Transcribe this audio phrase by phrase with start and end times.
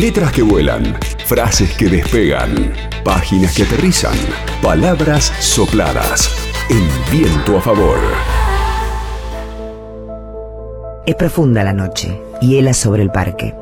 [0.00, 0.96] Letras que vuelan,
[1.26, 2.72] frases que despegan,
[3.04, 4.16] páginas que aterrizan,
[4.62, 6.34] palabras sopladas.
[6.70, 7.98] El viento a favor.
[11.04, 13.54] Es profunda la noche, hiela sobre el parque.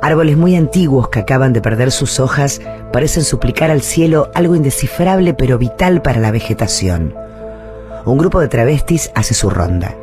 [0.00, 2.60] Árboles muy antiguos que acaban de perder sus hojas
[2.92, 7.12] parecen suplicar al cielo algo indescifrable pero vital para la vegetación.
[8.04, 9.96] Un grupo de travestis hace su ronda.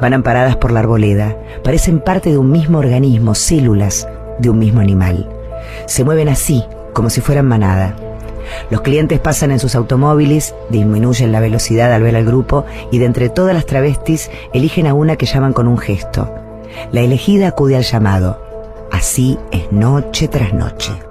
[0.00, 4.06] Van amparadas por la arboleda, parecen parte de un mismo organismo, células
[4.38, 5.28] de un mismo animal.
[5.86, 7.96] Se mueven así, como si fueran manada.
[8.70, 13.06] Los clientes pasan en sus automóviles, disminuyen la velocidad al ver al grupo y de
[13.06, 16.32] entre todas las travestis eligen a una que llaman con un gesto.
[16.92, 18.40] La elegida acude al llamado.
[18.90, 21.07] Así es noche tras noche.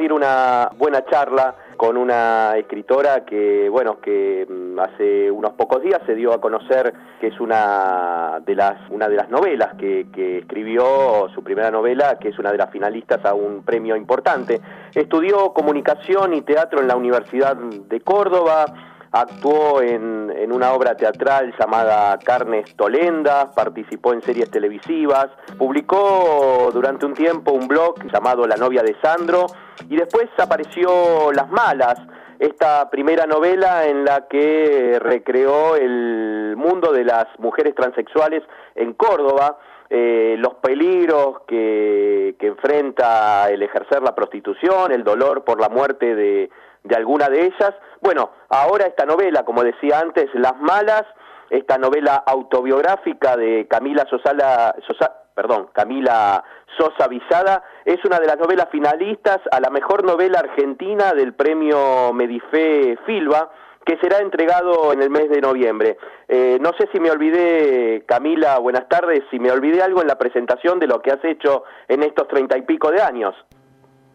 [0.00, 6.00] Compartir una buena charla con una escritora que, bueno, que mm, hace unos pocos días
[6.06, 10.38] se dio a conocer que es una de las, una de las novelas que, que
[10.38, 14.60] escribió, su primera novela, que es una de las finalistas a un premio importante.
[14.94, 18.64] Estudió comunicación y teatro en la Universidad de Córdoba,
[19.12, 27.06] actuó en, en, una obra teatral llamada Carnes Tolendas, participó en series televisivas, publicó durante
[27.06, 29.46] un tiempo un blog llamado La novia de Sandro
[29.88, 31.98] y después apareció Las Malas,
[32.38, 38.42] esta primera novela en la que recreó el mundo de las mujeres transexuales
[38.74, 39.58] en Córdoba,
[39.90, 46.14] eh, los peligros que, que enfrenta el ejercer la prostitución, el dolor por la muerte
[46.14, 46.48] de
[46.82, 47.74] de alguna de ellas.
[48.00, 51.04] Bueno, ahora esta novela, como decía antes, Las Malas,
[51.50, 56.44] esta novela autobiográfica de Camila Sosala, Sosa, perdón, Camila
[56.78, 62.12] Sosa Visada, es una de las novelas finalistas a la mejor novela argentina del premio
[62.12, 63.50] Medife Filba,
[63.84, 65.98] que será entregado en el mes de noviembre.
[66.28, 70.18] Eh, no sé si me olvidé, Camila, buenas tardes, si me olvidé algo en la
[70.18, 73.34] presentación de lo que has hecho en estos treinta y pico de años.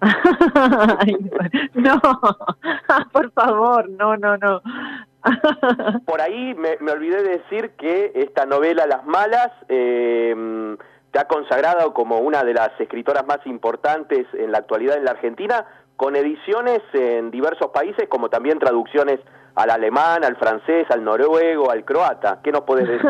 [1.74, 2.02] no,
[3.12, 4.62] por favor, no, no, no.
[6.06, 10.78] por ahí me, me, olvidé de decir que esta novela Las Malas eh,
[11.12, 15.12] te ha consagrado como una de las escritoras más importantes en la actualidad en la
[15.12, 19.20] Argentina, con ediciones en diversos países, como también traducciones
[19.56, 22.40] al alemán, al francés, al noruego, al croata.
[22.44, 23.10] ¿Qué nos puedes decir?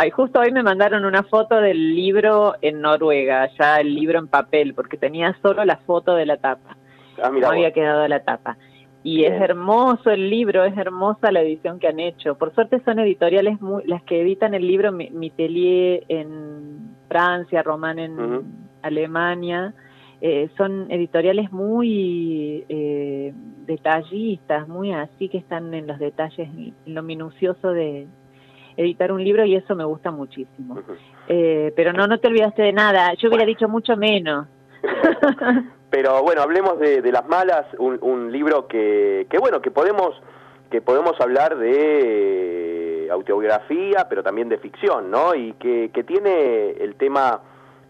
[0.00, 4.28] Ay, justo hoy me mandaron una foto del libro en Noruega, ya el libro en
[4.28, 6.76] papel, porque tenía solo la foto de la tapa.
[7.20, 8.56] Ah, no había quedado la tapa.
[9.02, 12.38] Y es hermoso el libro, es hermosa la edición que han hecho.
[12.38, 18.44] Por suerte son editoriales muy, las que editan el libro Mitelier en Francia, Román en
[18.82, 19.74] Alemania.
[20.20, 23.34] Eh, son editoriales muy eh,
[23.66, 28.06] detallistas, muy así que están en los detalles, en lo minucioso de,
[28.78, 30.78] editar un libro y eso me gusta muchísimo.
[31.26, 33.12] Eh, pero no, no te olvidaste de nada.
[33.14, 34.46] Yo hubiera dicho mucho menos.
[35.90, 40.14] pero bueno, hablemos de, de las malas, un, un libro que, que bueno, que podemos
[40.70, 45.34] que podemos hablar de autobiografía, pero también de ficción, ¿no?
[45.34, 47.40] Y que, que tiene el tema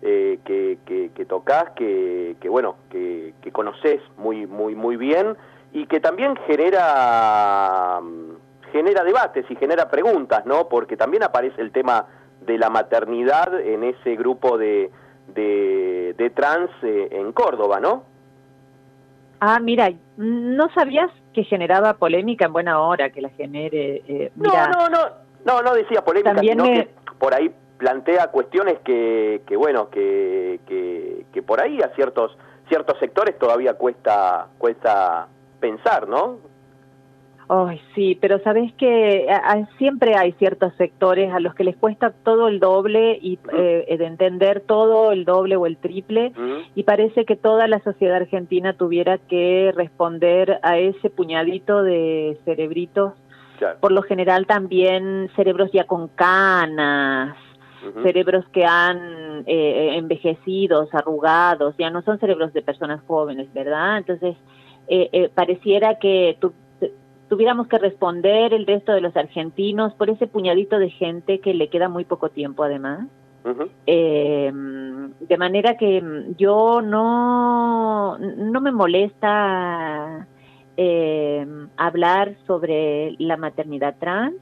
[0.01, 5.37] eh, que, que, que, tocas, que, que bueno, que, que conoces muy, muy, muy bien
[5.73, 8.01] y que también genera
[8.73, 10.69] genera debates y genera preguntas, ¿no?
[10.69, 12.07] Porque también aparece el tema
[12.41, 14.91] de la maternidad en ese grupo de,
[15.35, 18.05] de, trans eh, en Córdoba, ¿no?
[19.41, 24.03] Ah, mira, no sabías que generaba polémica en buena hora, que la genere.
[24.09, 24.99] Eh, no, no, no,
[25.45, 31.27] no, no decía polémica, sino que por ahí plantea cuestiones que, que bueno, que, que,
[31.33, 32.37] que por ahí a ciertos
[32.69, 35.29] ciertos sectores todavía cuesta cuesta
[35.61, 36.39] pensar, ¿no?
[37.51, 39.27] Ay, sí, pero sabes que
[39.79, 44.05] siempre hay ciertos sectores a los que les cuesta todo el doble y eh, de
[44.05, 46.33] entender todo el doble o el triple
[46.75, 53.15] y parece que toda la sociedad argentina tuviera que responder a ese puñadito de cerebritos,
[53.81, 57.35] por lo general también cerebros ya con canas,
[58.03, 63.97] cerebros que han eh, envejecidos, arrugados, ya no son cerebros de personas jóvenes, ¿verdad?
[63.99, 64.37] Entonces,
[64.89, 66.53] eh, eh pareciera que tú
[67.29, 71.69] tuviéramos que responder el resto de los argentinos por ese puñadito de gente que le
[71.69, 73.09] queda muy poco tiempo además.
[73.87, 76.03] eh, de manera que
[76.37, 80.27] yo no, no me molesta
[80.77, 81.47] eh,
[81.77, 84.37] hablar sobre la maternidad trans,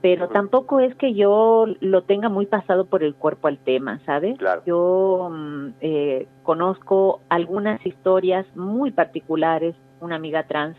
[0.00, 4.38] pero tampoco es que yo lo tenga muy pasado por el cuerpo al tema, ¿sabes?
[4.64, 10.76] Yo mm, eh, conozco algunas historias muy particulares, una amiga trans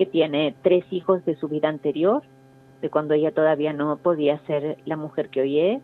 [0.00, 2.22] que tiene tres hijos de su vida anterior
[2.80, 5.82] de cuando ella todavía no podía ser la mujer que hoy es,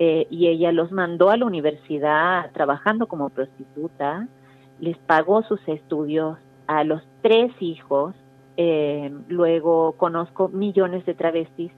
[0.00, 4.26] eh, y ella los mandó a la universidad trabajando como prostituta,
[4.80, 8.16] les pagó sus estudios a los tres hijos,
[8.56, 11.70] eh, luego conozco millones de travestis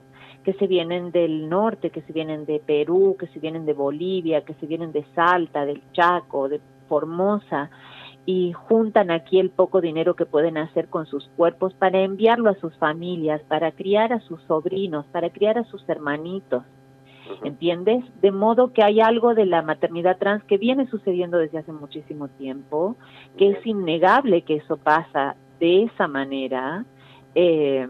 [0.43, 4.43] que se vienen del norte, que se vienen de Perú, que se vienen de Bolivia,
[4.43, 7.69] que se vienen de Salta, del Chaco, de Formosa,
[8.31, 12.59] y juntan aquí el poco dinero que pueden hacer con sus cuerpos para enviarlo a
[12.59, 16.63] sus familias, para criar a sus sobrinos, para criar a sus hermanitos.
[17.43, 18.05] ¿Entiendes?
[18.21, 22.27] De modo que hay algo de la maternidad trans que viene sucediendo desde hace muchísimo
[22.27, 22.97] tiempo,
[23.35, 26.85] que es innegable que eso pasa de esa manera.
[27.33, 27.87] Eh,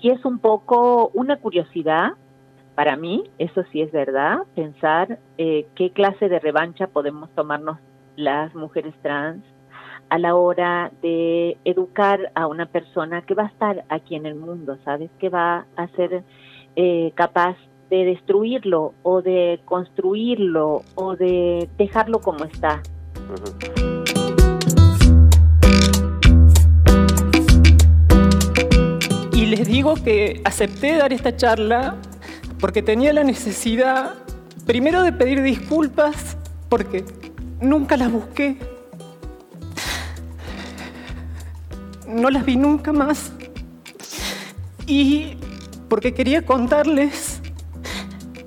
[0.00, 2.14] y es un poco una curiosidad
[2.74, 7.78] para mí, eso sí es verdad, pensar eh, qué clase de revancha podemos tomarnos
[8.16, 9.44] las mujeres trans
[10.08, 14.34] a la hora de educar a una persona que va a estar aquí en el
[14.34, 15.10] mundo, ¿sabes?
[15.18, 16.22] Que va a ser
[16.76, 17.56] eh, capaz
[17.88, 22.82] de destruirlo o de construirlo o de dejarlo como está.
[29.32, 31.96] Y les digo que acepté dar esta charla
[32.60, 34.14] porque tenía la necesidad,
[34.66, 36.36] primero de pedir disculpas,
[36.68, 37.04] porque
[37.62, 38.56] nunca las busqué.
[42.06, 43.32] No las vi nunca más.
[44.86, 45.36] Y
[45.88, 47.40] porque quería contarles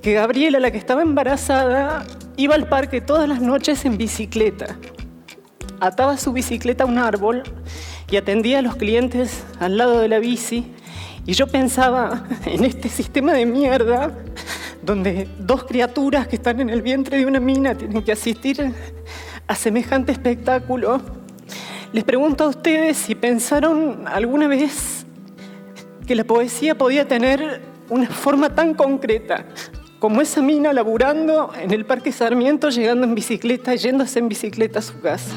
[0.01, 2.05] que Gabriela, la que estaba embarazada,
[2.37, 4.77] iba al parque todas las noches en bicicleta.
[5.79, 7.43] Ataba su bicicleta a un árbol
[8.09, 10.71] y atendía a los clientes al lado de la bici
[11.25, 14.11] y yo pensaba en este sistema de mierda
[14.83, 18.73] donde dos criaturas que están en el vientre de una mina tienen que asistir
[19.47, 21.01] a semejante espectáculo.
[21.91, 25.05] Les pregunto a ustedes si pensaron alguna vez
[26.07, 29.45] que la poesía podía tener una forma tan concreta
[29.99, 34.81] como esa mina laburando en el Parque Sarmiento, llegando en bicicleta, yéndose en bicicleta a
[34.81, 35.33] su casa.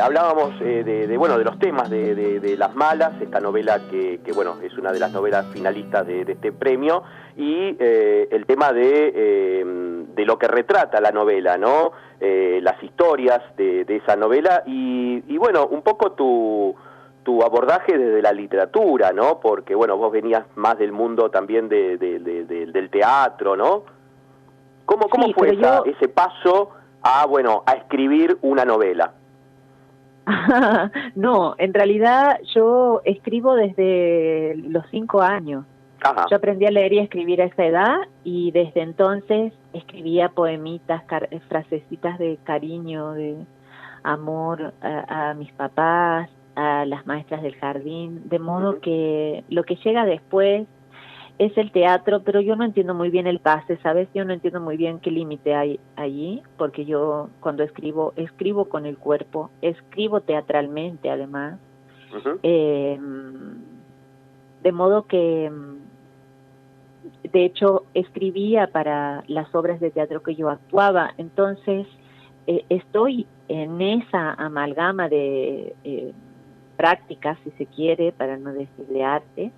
[0.00, 4.76] Hablábamos eh, de, bueno, de los temas de, Las Malas, esta novela que, bueno, es
[4.78, 7.02] una de las novelas finalistas de, este premio,
[7.36, 9.62] y eh, el tema eh,
[10.14, 11.92] de, lo que retrata la novela, ¿no?
[12.20, 16.74] las historias de, esa novela y, bueno, un poco tu,
[17.22, 19.40] tu abordaje desde la literatura, ¿no?
[19.40, 23.82] Porque, bueno, vos venías más del mundo también del teatro, ¿no?
[24.86, 26.70] ¿Cómo, cómo fue ese paso
[27.02, 29.12] a, bueno, a escribir una novela?
[31.14, 35.64] no, en realidad yo escribo desde los cinco años.
[36.30, 41.02] Yo aprendí a leer y a escribir a esa edad y desde entonces escribía poemitas,
[41.48, 43.36] frasecitas de cariño, de
[44.02, 50.04] amor a, mis papás, a las maestras del jardín, de modo que lo que llega
[50.04, 50.66] después
[51.38, 54.08] es el teatro, pero yo no entiendo muy bien el pase, ¿sabes?
[54.14, 58.86] Yo no entiendo muy bien qué límite hay allí, porque yo cuando escribo, escribo con
[58.86, 61.58] el cuerpo, escribo teatralmente además.
[62.44, 62.96] Eh,
[64.62, 65.50] de modo que,
[67.24, 71.88] de hecho, escribía para las obras de teatro que yo actuaba, entonces
[72.46, 76.12] eh, estoy en esa amalgama de eh,
[76.76, 79.52] prácticas, si se quiere, para no decir de arte,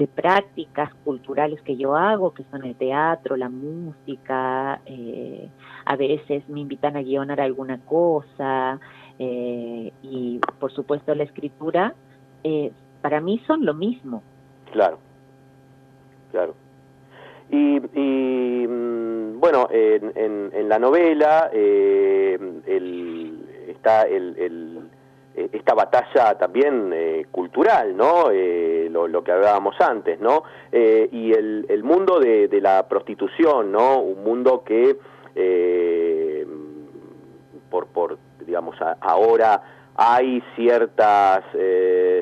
[0.00, 5.50] de prácticas culturales que yo hago, que son el teatro, la música, eh,
[5.84, 8.80] a veces me invitan a guionar alguna cosa
[9.18, 11.94] eh, y por supuesto la escritura,
[12.44, 14.22] eh, para mí son lo mismo.
[14.72, 14.98] Claro,
[16.30, 16.54] claro.
[17.50, 22.62] Y, mm, bueno, en, en, la novela el,
[23.68, 24.88] está el
[25.40, 26.92] eh, esta batalla también
[27.30, 28.30] cultural, ¿no?
[28.32, 30.44] Eh, lo, que hablábamos antes, ¿no?
[30.72, 34.00] y el, el mundo de, la prostitución, ¿no?
[34.00, 34.96] Un mundo que
[37.70, 39.62] por, por, digamos, ahora
[39.96, 41.44] hay ciertas,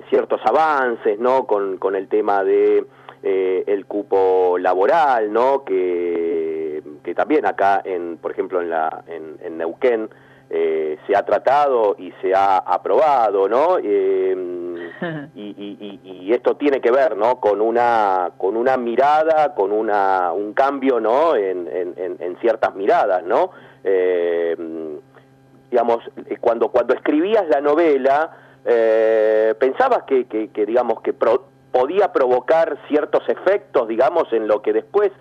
[0.08, 1.46] ciertos avances, ¿no?
[1.46, 2.86] Con, el tema de
[3.22, 5.64] el cupo laboral, ¿no?
[5.64, 10.10] Que, que también acá, en, por ejemplo, en, la, en, en Neuquén,
[10.50, 13.78] eh, se ha tratado y se ha aprobado, ¿no?
[15.00, 17.38] Eh, y, esto tiene que ver, ¿no?
[17.40, 21.36] Con una con una mirada, con una un cambio, ¿no?
[21.36, 23.50] En, ciertas miradas, ¿no?
[23.84, 24.56] Eh,
[25.70, 25.98] digamos,
[26.40, 28.30] cuando cuando escribías la novela,
[29.58, 35.12] pensabas que, que, digamos que podía provocar ciertos efectos, digamos, en lo que después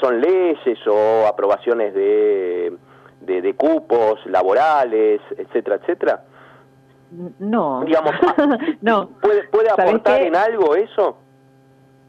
[0.00, 2.76] son leyes o aprobaciones de
[3.20, 6.24] de, cupos laborales, etcétera, etcétera?
[7.38, 7.82] No.
[7.84, 8.14] Digamos,
[8.82, 9.08] no.
[9.20, 11.18] ¿Puede, puede aportar en algo eso?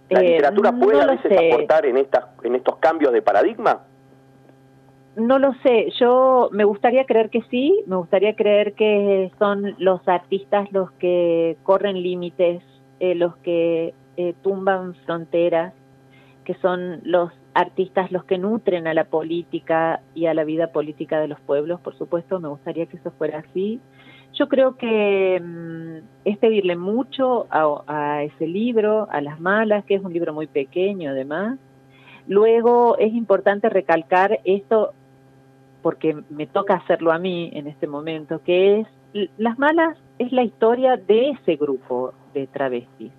[0.09, 3.81] ¿La eh, literatura puede a veces aportar en, estas, en estos cambios de paradigma?
[5.15, 10.07] No lo sé, yo me gustaría creer que sí, me gustaría creer que son los
[10.07, 12.61] artistas los que corren límites,
[12.99, 15.73] eh, los que eh, tumban fronteras,
[16.45, 21.19] que son los artistas los que nutren a la política y a la vida política
[21.19, 23.81] de los pueblos, por supuesto, me gustaría que eso fuera así.
[24.33, 30.03] Yo creo que mm, es pedirle mucho a, ese libro, a Las Malas, que es
[30.03, 31.57] un libro muy pequeño además.
[32.27, 34.93] Luego es importante recalcar esto,
[35.81, 38.87] porque me toca hacerlo a mí en este momento, que es
[39.39, 43.11] Las Malas es la historia de ese grupo de travestis.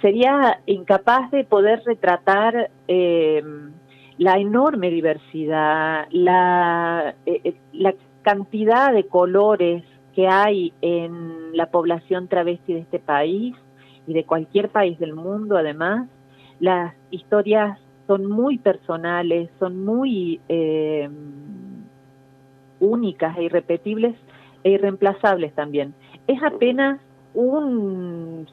[0.00, 3.42] Sería incapaz de poder retratar eh,
[4.18, 9.84] la enorme diversidad, la, eh, eh, la cantidad de colores
[10.14, 13.54] que hay en la población travesti de este país
[14.06, 16.08] y de cualquier país del mundo, además,
[16.60, 21.10] las historias son muy personales, son muy eh,
[22.80, 24.14] únicas e irrepetibles
[24.64, 25.94] e irreemplazables también.
[26.26, 27.00] Es apenas
[27.34, 28.46] un,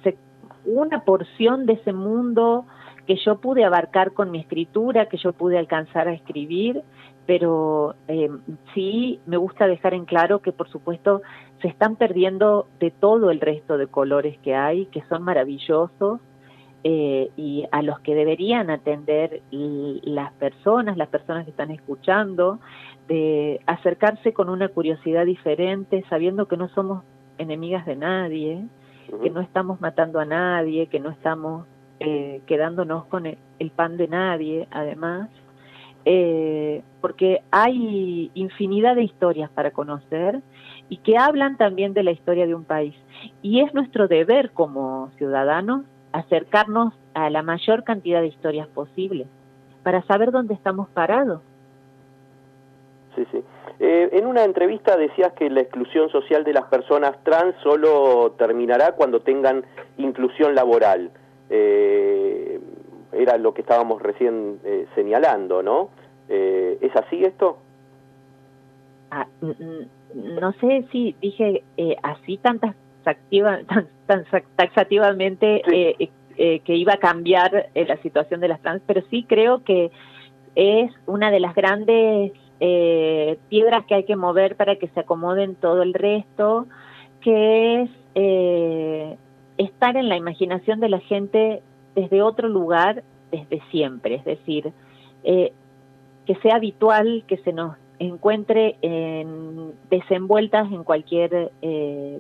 [0.65, 2.65] una porción de ese mundo
[3.05, 6.81] que yo pude abarcar con mi escritura, que yo pude alcanzar a escribir,
[7.25, 8.29] pero eh,
[8.73, 11.21] sí me gusta dejar en claro que por supuesto
[11.61, 16.19] se están perdiendo de todo el resto de colores que hay, que son maravillosos,
[16.85, 22.59] eh, y a los que deberían atender las personas, las personas que están escuchando,
[23.07, 27.05] de acercarse con una curiosidad diferente, sabiendo que no somos
[27.37, 28.65] enemigas de nadie,
[29.21, 31.65] que no estamos matando a nadie, que no estamos
[31.99, 35.29] eh, quedándonos con el, pan de nadie, además,
[36.05, 40.41] eh, porque hay infinidad de historias para conocer
[40.89, 42.95] y que hablan también de la historia de un país.
[43.41, 49.27] Y es nuestro deber como ciudadanos acercarnos a la mayor cantidad de historias posibles
[49.83, 51.41] para saber dónde estamos parados.
[53.15, 53.43] Sí, sí.
[53.79, 58.93] Eh, en una entrevista decías que la exclusión social de las personas trans solo terminará
[58.93, 59.65] cuando tengan
[59.97, 61.11] inclusión laboral.
[61.49, 62.59] Eh,
[63.11, 65.89] era lo que estábamos recién eh, señalando, ¿no?
[66.29, 67.57] ¿Es así esto?
[69.11, 71.63] Ah, no sé si dije
[72.01, 75.61] así tantas tan, taxativamente
[76.35, 79.91] que iba a cambiar la situación de las trans, pero sí creo que
[80.55, 85.55] es una de las grandes eh, piedras que hay que mover para que se acomoden
[85.55, 86.67] todo el resto,
[87.21, 89.17] que es eh,
[89.57, 91.61] estar en la imaginación de la gente
[91.95, 94.71] desde otro lugar, desde siempre, es decir,
[95.23, 95.53] eh,
[96.25, 102.19] que sea habitual que se nos encuentre en, desenvueltas en cualquier eh,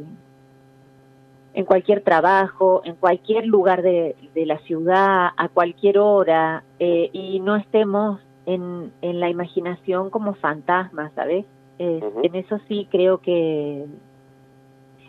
[1.53, 7.55] en cualquier trabajo, en cualquier lugar de, la ciudad, a cualquier hora, eh, y no
[7.55, 11.45] estemos en, en la imaginación como fantasmas, ¿sabes?
[11.79, 13.85] En eso sí creo que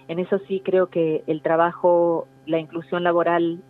[0.09, 3.61] en eso sí creo que el trabajo, la inclusión laboral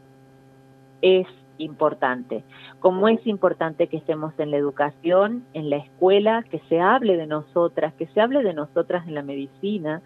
[1.02, 1.26] es
[1.58, 2.42] importante.
[2.80, 7.26] Como es importante que estemos en la educación, en la escuela, que se hable de
[7.26, 10.02] nosotras, que se hable de nosotras en la medicina,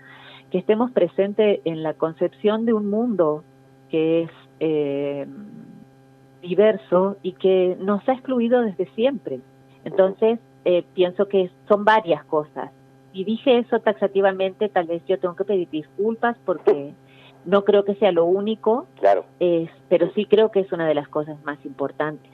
[0.50, 3.44] que estemos presentes en la concepción de un mundo
[3.90, 5.26] que es eh,
[6.42, 9.40] diverso y que nos ha excluido desde siempre.
[9.84, 12.70] Entonces, eh, pienso que son varias cosas.
[13.12, 16.92] Y dije eso taxativamente, tal vez yo tengo que pedir disculpas porque
[17.44, 19.24] no creo que sea lo único, claro.
[19.88, 22.30] pero sí creo que es una de las cosas más importantes.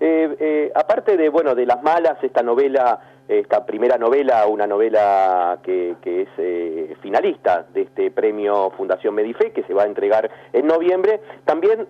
[0.00, 5.58] Eh, eh, aparte de bueno de las malas, esta novela, esta primera novela, una novela
[5.62, 10.30] que, que es eh, finalista de este premio Fundación Medife, que se va a entregar
[10.52, 11.88] en noviembre, también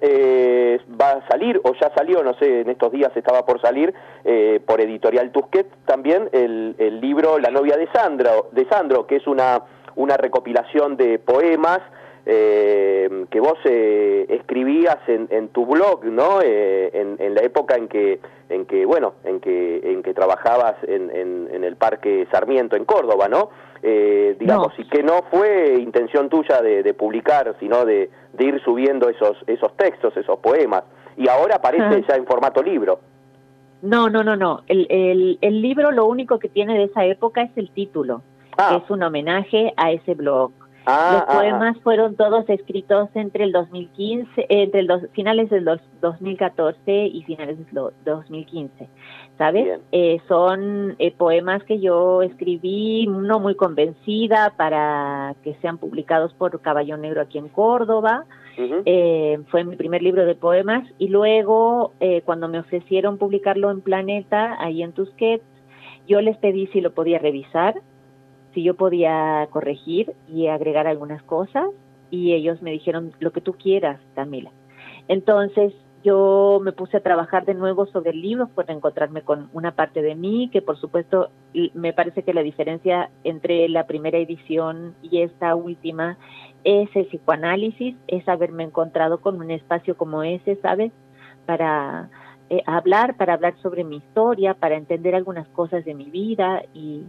[1.01, 3.93] va a salir, o ya salió, no sé, en estos días estaba por salir,
[4.67, 9.27] por Editorial Tusquet, también el, el libro La novia de Sandro, de Sandro, que es
[9.27, 9.63] una,
[9.95, 11.81] una recopilación de poemas,
[12.29, 16.41] eh, que vos eh, escribías en, en, tu blog, ¿no?
[16.43, 20.75] Eh, en, en, la época en que, en que bueno, en que, en que trabajabas
[20.83, 23.51] en, en, el Parque Sarmiento, en Córdoba, ¿no?
[23.83, 28.61] Eh, digamos, y que no fue intención tuya de, de publicar, sino de, de, ir
[28.65, 30.83] subiendo esos, esos textos, esos poemas.
[31.17, 32.99] Y ahora aparece ya en formato libro.
[33.83, 34.63] No, no, no, no.
[34.67, 38.23] El, el, el libro lo único que tiene de esa época es el título,
[38.59, 38.71] ah.
[38.71, 40.51] que es un homenaje a ese blog
[40.89, 41.35] Ah, los ah, ah.
[41.35, 45.65] poemas fueron todos escritos entre el 2015, eh, entre los finales del
[46.01, 48.89] 2014 y finales del 2015,
[49.37, 49.81] ¿sabes?
[49.91, 56.61] Eh, son eh, poemas que yo escribí, no muy convencida para que sean publicados por
[56.61, 58.25] Caballo Negro aquí en Córdoba.
[59.51, 61.93] fue mi primer libro de poemas y luego
[62.25, 65.45] cuando me ofrecieron publicarlo en Planeta, ahí en Tusquets,
[66.07, 67.75] yo les pedí si lo podía revisar
[68.57, 71.67] si yo podía corregir y agregar algunas cosas
[72.11, 74.51] y ellos me dijeron lo que tú quieras, Camila.
[75.09, 79.73] Entonces yo me puse a trabajar de nuevo sobre el libro para encontrarme con una
[79.73, 81.29] parte de mí que por supuesto
[81.75, 86.17] me parece que la diferencia entre la primera edición y esta última
[86.65, 90.93] es el psicoanálisis, es haberme encontrado con un espacio como ese, ¿sabes?
[91.45, 92.09] Para
[92.49, 97.05] eh, hablar, para hablar sobre mi historia, para entender algunas cosas de mi vida y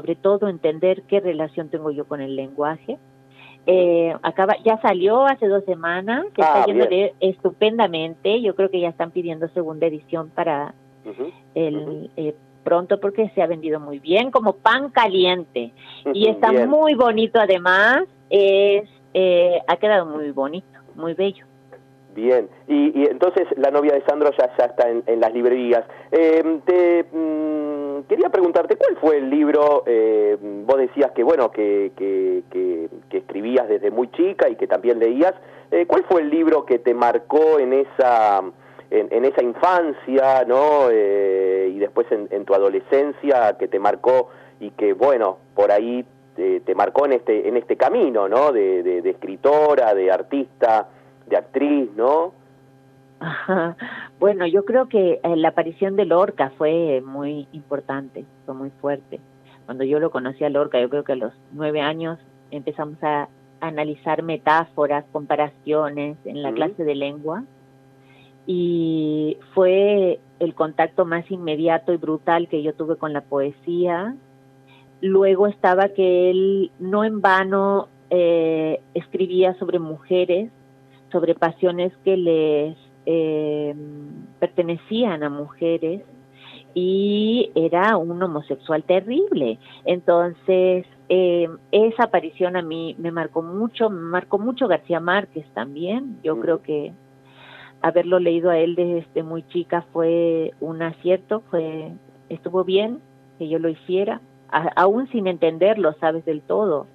[0.00, 2.98] sobre todo entender qué relación tengo yo con el lenguaje.
[3.66, 6.86] Eh, acaba, ya salió hace dos semanas, que está ah, yendo
[7.20, 8.40] estupendamente.
[8.40, 10.74] Yo creo que ya están pidiendo segunda edición para
[11.54, 15.72] el eh, pronto porque se ha vendido muy bien, como pan caliente.
[16.14, 21.44] y está muy bonito además, es eh, ha quedado muy bonito, muy bello.
[22.14, 25.84] Bien, y, entonces la novia de Sandro ya, ya está en, las librerías.
[26.10, 32.88] te, mm, quería preguntarte, ¿cuál fue el libro, eh, vos decías que, bueno, que, que,
[33.10, 35.34] escribías desde muy chica y que también leías,
[35.70, 38.42] eh, ¿cuál fue el libro que te marcó en esa,
[38.90, 40.88] en, esa infancia, ¿no?
[40.90, 46.04] Eh, y después en, tu adolescencia, que te marcó y que, bueno, por ahí
[46.34, 48.50] te, marcó en este, en este camino, ¿no?
[48.52, 50.88] De escritora, de artista,
[51.26, 52.39] de actriz, ¿no?
[54.18, 59.20] Bueno, yo creo que eh, la aparición de Lorca fue muy importante, fue muy fuerte.
[59.66, 62.18] Cuando yo lo conocí a Lorca, yo creo que a los nueve años
[62.50, 63.28] empezamos a
[63.60, 67.44] analizar metáforas, comparaciones en la clase de lengua
[68.46, 74.16] y fue el contacto más inmediato y brutal que yo tuve con la poesía.
[75.02, 80.50] Luego estaba que él no en vano eh, escribía sobre mujeres,
[81.12, 83.74] sobre pasiones que les eh,
[84.38, 86.02] pertenecían a mujeres
[86.74, 89.58] y era un homosexual terrible.
[89.84, 96.18] Entonces, eh, esa aparición a mí me marcó mucho, me marcó mucho García Márquez también.
[96.22, 96.40] Yo mm.
[96.40, 96.92] creo que
[97.82, 101.92] haberlo leído a él desde muy chica fue un acierto, fue
[102.28, 103.00] estuvo bien
[103.38, 104.20] que yo lo hiciera,
[104.76, 106.86] aún sin entenderlo, sabes del todo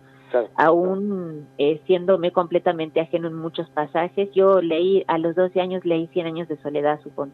[0.56, 4.30] aún eh, siéndome completamente ajeno en muchos pasajes.
[4.34, 7.34] Yo leí, a los 12 años leí Cien años de soledad, supongo.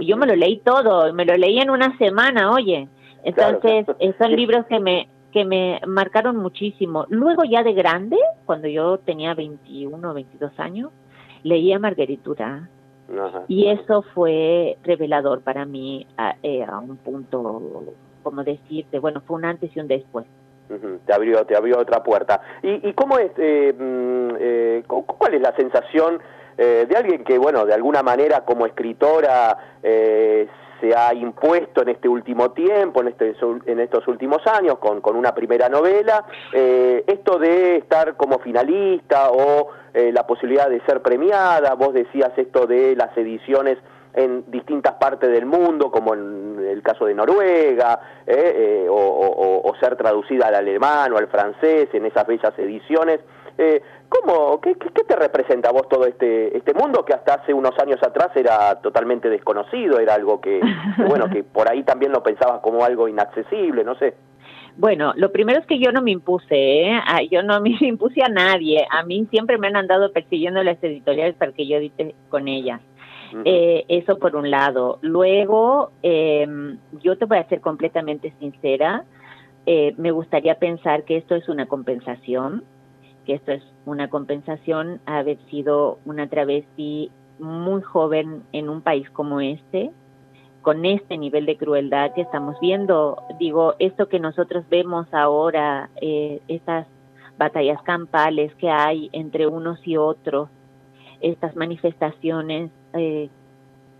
[0.00, 2.86] Y yo me lo leí todo, me lo leí en una semana, oye.
[3.24, 7.06] Entonces, eh, son libros que me que me marcaron muchísimo.
[7.08, 8.16] Luego ya de grande,
[8.46, 10.90] cuando yo tenía 21 o 22 años,
[11.42, 12.68] leí a Margaritura.
[13.48, 17.84] y eso fue revelador para mí a, eh, a un punto,
[18.22, 20.26] como decirte, bueno, fue un antes y un después.
[21.06, 22.40] Te abrió, te abrió otra puerta.
[22.62, 26.20] ¿Y, y cómo es, eh, mm, eh, cuál es la sensación
[26.56, 32.08] eh, de alguien que, bueno, de alguna manera como escritora se ha impuesto en este
[32.08, 33.34] último tiempo, en, este,
[33.66, 39.68] en estos últimos años, con, con una primera novela, esto de estar como finalista o
[39.92, 43.76] la posibilidad de ser premiada, vos decías esto de las ediciones
[44.14, 49.96] en distintas partes del mundo, como en el caso de Noruega, eh, eh, o, ser
[49.96, 53.20] traducida al alemán o al francés en esas bellas ediciones.
[53.56, 57.54] Eh, ¿cómo, qué, qué, te representa a vos todo este, este mundo que hasta hace
[57.54, 60.60] unos años atrás era totalmente desconocido, era algo que,
[61.08, 64.14] bueno, que por ahí también lo pensabas como algo inaccesible, no sé?
[64.76, 67.00] Bueno, lo primero es que yo no me impuse, ¿eh?
[67.30, 68.86] yo no me impuse a nadie.
[68.90, 72.80] A mí siempre me han andado persiguiendo las editoriales para que yo edite con ellas.
[73.44, 74.98] Eh, eso por un lado.
[75.02, 79.04] Luego, em, yo te voy a ser completamente sincera,
[79.66, 82.64] eh, me gustaría pensar que esto es una compensación,
[83.24, 89.40] que esto es una compensación haber sido una travesti muy joven en un país como
[89.40, 89.90] este,
[90.62, 93.22] con este nivel de crueldad que estamos viendo.
[93.38, 96.86] Digo, esto que nosotros vemos ahora, eh, estas
[97.38, 100.50] batallas campales que hay entre unos y otros,
[101.20, 103.28] estas manifestaciones eh,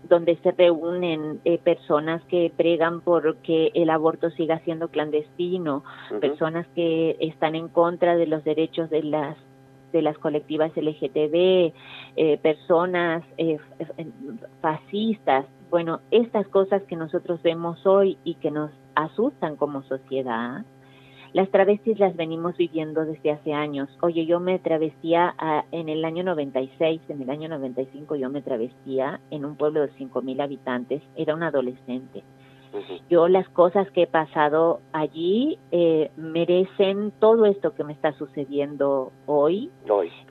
[0.09, 5.83] donde se reúnen eh, personas que pregan por que el aborto siga siendo clandestino,
[6.19, 9.37] personas que están en contra de los derechos de las
[9.91, 11.73] de las colectivas LGTB,
[12.15, 13.23] eh, personas
[14.61, 15.45] fascistas.
[15.69, 20.63] Bueno, estas cosas que nosotros vemos hoy y que nos asustan como sociedad,
[21.33, 23.89] Las travestis las venimos viviendo desde hace años.
[24.01, 25.33] Oye, yo me travestía
[25.71, 29.91] en el año 96, en el año 95 yo me travestía en un pueblo de
[29.93, 32.23] 5.000 habitantes, era un adolescente.
[33.09, 39.11] Yo las cosas que he pasado allí eh, merecen todo esto que me está sucediendo
[39.25, 39.69] hoy.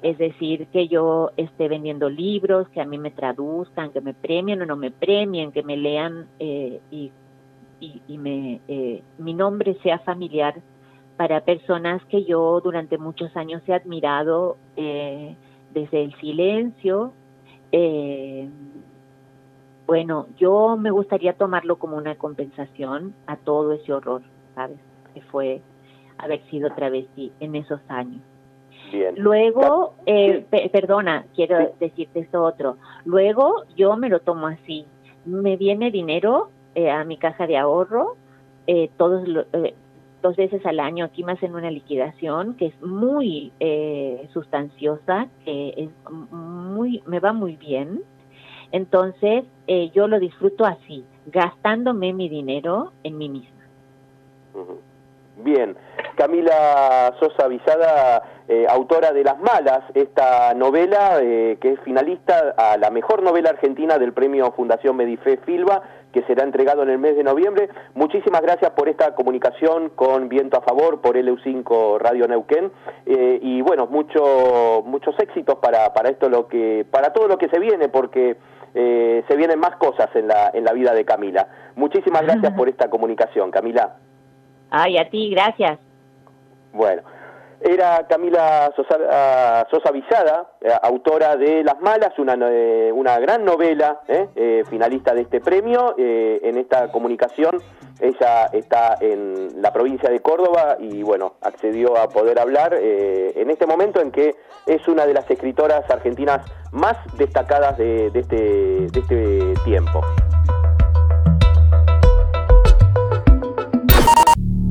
[0.02, 4.62] Es decir, que yo esté vendiendo libros, que a mí me traduzcan, que me premien
[4.62, 7.12] o no me premien, que me lean eh, y,
[7.80, 10.62] y, me, eh, mi nombre sea familiar
[11.20, 17.12] para personas que yo durante muchos años he admirado desde el silencio.
[17.72, 18.48] Eh,
[19.87, 24.22] bueno, yo me gustaría tomarlo como una compensación a todo ese horror,
[24.54, 24.78] ¿sabes?
[25.12, 25.61] Que fue
[26.16, 28.22] haber sido travesti en esos años.
[28.90, 29.14] Bien.
[29.18, 32.78] Luego, eh, perdona, quiero decirte esto otro.
[33.04, 34.87] Luego yo me lo tomo así.
[35.26, 38.16] Me viene dinero eh, a mi caja de ahorro
[38.72, 39.74] eh, todos eh,
[40.22, 41.04] dos veces al año.
[41.04, 43.52] Aquí me hacen una liquidación que es muy
[44.33, 48.02] sustanciosa, que es muy, me va muy bien.
[48.72, 53.61] Entonces, eh, yo lo disfruto así, gastándome mi dinero en mí misma.
[55.42, 55.76] Bien,
[56.16, 62.76] Camila Sosa Visada, eh, autora de Las Malas, esta novela eh, que es finalista a
[62.76, 67.16] la mejor novela argentina del premio Fundación Medife Filba, que será entregado en el mes
[67.16, 67.68] de noviembre.
[67.94, 72.72] Muchísimas gracias por esta comunicación con Viento a Favor, por LU5 Radio Neuquén,
[73.07, 77.61] y bueno, mucho, muchos éxitos para, para esto lo que, para todo lo que se
[77.61, 78.37] viene, porque
[78.74, 81.48] eh, se vienen más cosas en la, en la vida de Camila.
[81.76, 83.96] Muchísimas gracias por esta comunicación, Camila.
[84.70, 85.78] Ay, a ti, gracias.
[86.72, 87.02] Bueno,
[87.61, 93.44] era Camila Sosa, ah, Sosa Villada, eh, autora de Las Malas, una, eh, una gran
[93.44, 94.00] novela,
[94.68, 95.94] finalista de este premio.
[95.98, 97.61] en esta comunicación
[98.00, 103.66] ella está en la provincia de Córdoba y bueno, accedió a poder hablar en este
[103.66, 109.54] momento en que es una de las escritoras argentinas más destacadas de, este, de este
[109.64, 110.00] tiempo.